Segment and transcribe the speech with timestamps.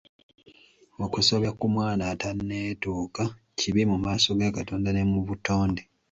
[1.05, 3.23] Okusobya ku mwana atanneetuuka
[3.59, 5.81] kibi mu maaso ga Katonda ne mu butonde.